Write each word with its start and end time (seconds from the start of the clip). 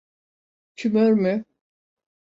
Tümör 0.75 1.11
mü? 1.13 1.45